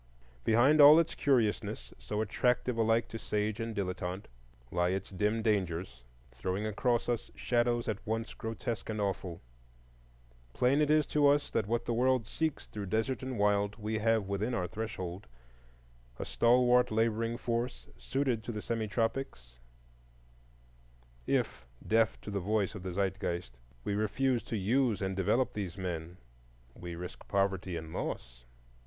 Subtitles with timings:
[0.43, 4.25] Behind all its curiousness, so attractive alike to sage and dilettante,
[4.71, 9.41] lie its dim dangers, throwing across us shadows at once grotesque and awful.
[10.53, 13.99] Plain it is to us that what the world seeks through desert and wild we
[13.99, 19.59] have within our threshold,—a stalwart laboring force, suited to the semi tropics;
[21.27, 25.77] if, deaf to the voice of the Zeitgeist, we refuse to use and develop these
[25.77, 26.17] men,
[26.73, 28.45] we risk poverty and loss.